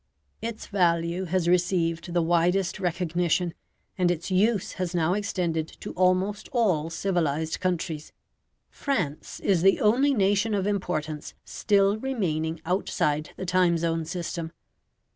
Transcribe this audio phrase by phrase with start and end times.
[0.41, 3.53] Its value has received the widest recognition,
[3.99, 8.11] and its use has now extended to almost all civilized countries
[8.71, 14.51] France is the only nation of importance still remaining outside the time zone system.